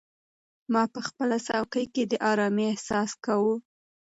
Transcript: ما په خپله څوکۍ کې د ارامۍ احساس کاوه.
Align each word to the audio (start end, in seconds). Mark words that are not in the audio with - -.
ما 0.71 0.83
په 0.93 0.99
خپله 1.07 1.37
څوکۍ 1.47 1.85
کې 1.93 2.03
د 2.07 2.13
ارامۍ 2.31 2.65
احساس 2.69 3.11
کاوه. 3.25 3.55